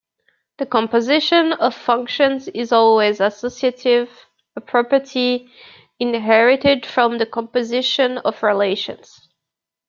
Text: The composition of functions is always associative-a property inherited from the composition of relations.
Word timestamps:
The 0.57 0.65
composition 0.65 1.53
of 1.53 1.75
functions 1.75 2.47
is 2.47 2.71
always 2.71 3.19
associative-a 3.21 4.61
property 4.61 5.47
inherited 5.99 6.87
from 6.87 7.19
the 7.19 7.27
composition 7.27 8.17
of 8.17 8.41
relations. 8.41 9.29